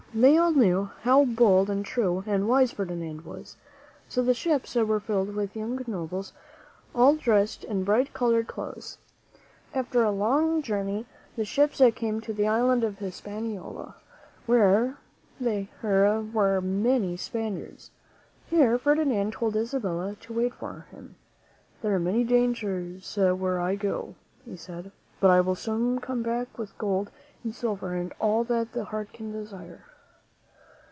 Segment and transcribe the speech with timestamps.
[0.13, 3.55] They all knew how bold and true and wise Fer dinand was;
[4.09, 6.33] so the ships were filled with young nobles,
[6.93, 8.97] all dressed in bright colored clothes.
[9.73, 11.05] After a long journey,
[11.37, 13.95] the ships came to the island of Hispaniola,
[14.47, 14.97] where
[15.39, 15.69] there
[16.33, 17.91] were many Spaniards.
[18.49, 21.15] Here Ferdinand told Isabella to wait for him.
[21.81, 24.91] "There are many dangers where I go," he said;"
[25.21, 27.11] but soon I will come back with gold
[27.45, 29.85] and silver and all that the heart can desire."